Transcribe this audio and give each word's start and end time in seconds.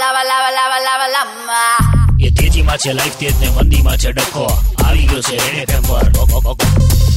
lava, 0.00 0.24
લાવા 0.24 0.50
લાવા 0.50 0.78
લાવા 0.78 1.06
lava. 1.06 2.00
એ 2.24 2.30
તેજીમાં 2.30 2.76
છે 2.76 2.92
લાઈફ 2.92 3.16
તેજ 3.16 3.40
ને 3.40 3.48
મંદીમાં 3.48 3.96
છે 3.96 4.12
ડખો. 4.12 4.58
આવી 4.86 5.06
ગયો 5.06 5.20
છે 5.20 5.36
રેડે 5.36 5.64
ટેમ્પર 5.64 6.02
પર. 6.02 6.52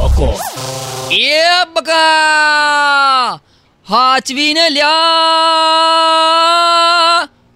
બકો 0.00 0.40
એ 1.12 1.42
બકા! 1.74 3.38
હાચવીને 3.88 4.68
લ્યા. 4.68 4.88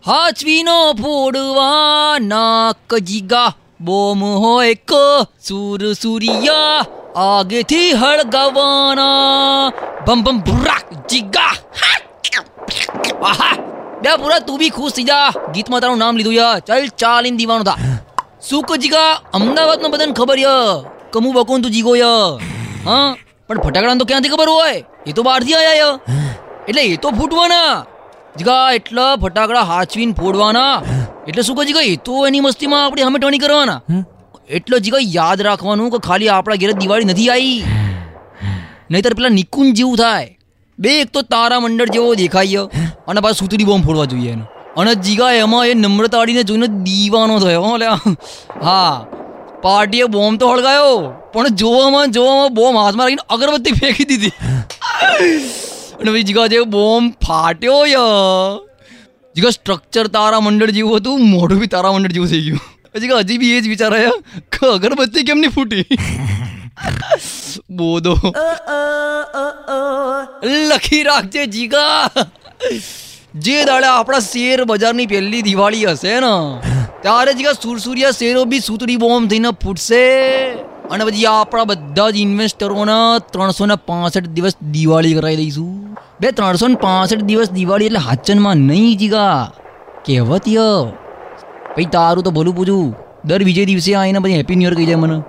હાચવીનો 0.06 0.93
ફોડવા 0.93 2.19
નાક 2.19 2.95
જીગા. 2.95 3.53
બોમ 3.81 4.25
હોય 4.25 4.75
ક 4.75 4.91
સુર 5.49 5.93
સુરિયા. 5.93 6.87
આગેથી 7.17 7.93
હળગાવાના. 7.93 9.03
બમ 10.07 10.23
બમ 10.23 10.39
ભુરાક 10.39 11.07
જીગા. 11.07 11.55
આહા. 13.25 13.70
બે 14.03 14.10
પૂરા, 14.21 14.40
તું 14.48 14.56
બી 14.60 14.72
ખુશ 14.76 14.94
થઈ 14.96 15.08
જા. 15.10 15.28
ગીતમાં 15.54 15.80
તારું 15.85 15.98
નામ 16.02 16.14
લીધું 16.19 16.37
યા 16.41 16.60
ચાલ, 16.69 16.87
ચાલીને 17.02 17.38
દીવાનું 17.41 17.66
થા. 17.68 17.78
શું 18.48 18.62
ક 18.68 18.78
જીગા? 18.84 19.10
અમદાવાદનો 19.38 19.88
બધાને 19.95 20.14
ખબર 20.20 20.38
ય 20.45 20.54
કમુ 21.16 21.32
બકોન 21.36 21.66
તું 21.66 21.74
જીગો 21.77 21.92
ય 22.02 22.12
હા? 22.86 23.10
પણ 23.48 23.60
ફટાકડા 23.64 23.98
તો 24.02 24.06
ક્યાંથી 24.10 24.32
ખબર 24.34 24.48
હોય? 24.55 24.78
એ 25.08 25.12
તો 25.18 25.27
બહારથી 25.28 25.56
આયા 25.58 25.78
ય 25.82 25.91
એટલે 26.68 26.82
એ 26.94 26.96
તો 27.05 27.12
ફૂટવાના. 27.18 27.74
જીગા, 28.38 28.64
એટલા 28.78 29.12
ફટાકડા 29.22 29.66
હાચવીને 29.72 30.16
ફોડવાના. 30.22 30.74
એટલે 31.28 31.42
શું 31.50 31.62
જીગા? 31.69 31.86
એ 31.92 31.94
તો 32.08 32.24
એની 32.30 32.42
મસ્તીમાં 32.48 32.84
આપણે 32.86 33.06
હમે 33.10 33.19
ટણી 33.22 33.44
કરવાના. 33.44 33.80
એટલે 34.58 34.82
જીગા, 34.88 35.05
યાદ 35.19 35.46
રાખવાનું 35.50 35.94
કે 35.94 36.05
ખાલી 36.08 36.34
આપણા 36.38 36.60
ઘેર 36.64 36.77
દિવાળી 36.82 37.12
નથી 37.12 37.30
આવી 37.36 37.58
નહીતર 38.91 39.14
પેલા 39.20 39.36
નિકુંજ 39.41 39.77
જેવું 39.80 39.98
થાય. 40.05 40.28
બે 40.84 40.93
એક 41.01 41.12
તો 41.16 41.23
તારા 41.34 41.61
મંડળ 41.61 41.93
જેવો 41.97 42.11
દેખાય 42.20 42.62
અને 43.09 43.20
પાછું 43.20 43.41
સુતરી 43.41 43.69
બોમ્બ 43.70 43.84
ફોડવા 43.87 44.09
જોઈએ 44.12 44.33
એનો. 44.33 44.45
અને 44.80 44.93
જીગા 45.06 45.30
એમાં 45.45 45.66
એ 45.70 45.75
નમ્રતાડીને 45.84 46.43
જોઈને 46.51 46.69
દીવાનો 46.89 47.39
થયો 47.45 47.65
હો 47.65 47.73
લ્યા 47.83 48.15
હા. 48.66 48.95
પાર્ટીએ 49.64 50.06
બોમ્બ 50.17 50.41
તો 50.41 50.50
હળગાયો 50.53 50.97
પણ 51.34 51.59
જોવામાં 51.62 52.14
જોવામાં 52.17 52.55
બોમ્બ 52.59 52.81
હાથમાં 52.83 53.06
રાખીને 53.06 53.25
અગરબત્તી 53.37 53.77
ફેંકી 53.81 54.09
દીધી. 54.11 54.33
અને 56.00 56.11
પછી 56.11 56.27
જીગા 56.31 56.48
જે 56.55 56.64
બોમ્બ 56.77 57.15
ફાટ્યો 57.28 57.81
ય 57.92 58.05
જીગા 59.37 59.55
સ્ટ્રક્ચર 59.59 60.06
તારા 60.19 60.41
મંડળ 60.41 60.77
જેવું 60.78 60.97
હતું 60.98 61.27
મોઢું 61.34 61.61
બી 61.65 61.72
તારા 61.77 61.92
મંડળ 61.97 62.17
જેવું 62.19 62.31
થઈ 62.34 62.42
ગયું. 62.47 62.62
પછી 62.94 63.11
હજી 63.19 63.39
બી 63.39 63.53
એ 63.56 63.61
જ 63.61 63.75
વિચારાય 63.75 64.12
કે 64.56 64.72
અગરબત્તી 64.77 65.27
કેમ 65.28 65.39
નહીં 65.39 65.50
ફૂટી? 65.50 65.84
બોધો. 67.78 68.15
લખી 70.44 71.02
રાખજે 71.02 71.46
જીગા. 71.46 72.10
જે 73.34 73.64
દાડે 73.64 73.86
આપણા 73.86 74.19
શેર 74.19 74.64
બજારની 74.64 75.06
પહેલી 75.06 75.42
દિવાળી 75.42 75.84
હશે 75.84 76.14
ને, 76.20 76.32
ત્યારે 77.02 77.34
જીગા 77.34 77.52
સુરસુરિયા 77.52 78.10
શેરો 78.10 78.44
બી 78.44 78.60
સુતરી 78.60 78.97
બોમ્બ 78.97 79.28
થઈને 79.28 79.50
ફૂટશે. 79.50 80.02
અને 80.91 81.05
પછી 81.05 81.27
આપણા 81.27 81.64
બધા 81.64 82.10
જ 82.10 82.16
ઇન્વેસ્ટરોના 82.16 83.19
ત્રણસો 83.19 83.66
ને 83.66 83.74
પાસઠ 83.74 84.27
દિવસ 84.27 84.56
દિવાળી 84.70 85.14
કરાવી 85.14 85.36
દઈશું. 85.36 85.97
બે, 86.20 86.30
ત્રણસો 86.30 86.69
ને 86.69 86.75
પાસઠ 86.75 87.16
દિવસ 87.16 87.50
દિવાળી 87.50 87.86
એટલે 87.86 87.98
હાચનમાં 87.98 88.56
નહીં 88.56 88.98
જીગા. 88.98 89.52
કહેવત 90.06 90.48
ભાઈ, 90.48 91.84
તારું 91.84 92.25
તો 92.25 92.30
ભલું 92.30 92.56
પૂછું. 92.56 92.97
દર 93.25 93.42
વિજય 93.44 93.64
દિવસે 93.64 93.94
આવીને 93.94 94.19
પછી 94.19 94.36
હેપી 94.36 94.56
ન્યુ 94.56 94.70
યર 94.70 94.75
કહી 94.75 94.86
જાય 94.86 94.97
મને. 94.97 95.22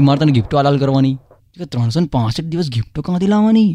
મારે 0.00 0.18
તને 0.18 0.32
ગિફ્ટો 0.32 0.58
આલાલ 0.58 0.78
કરવાની. 0.78 1.18
ત્રણસો 1.72 2.00
ને 2.00 2.06
પાસઠ 2.06 2.40
દિવસ 2.40 2.68
ગિફ્ટો 2.70 3.02
ક્યાંથી 3.02 3.26
લાવવાની? 3.26 3.74